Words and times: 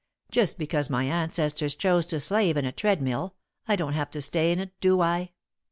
Just 0.31 0.57
because 0.57 0.89
my 0.89 1.03
ancestors 1.03 1.75
chose 1.75 2.07
to 2.07 2.19
slave 2.19 2.57
in 2.57 2.65
a 2.65 2.71
treadmill, 2.71 3.35
I 3.67 3.75
don't 3.75 3.93
have 3.93 4.09
to 4.13 4.21
stay 4.23 4.51
in 4.51 4.57
it, 4.57 4.71
do 4.79 4.99
I? 4.99 5.33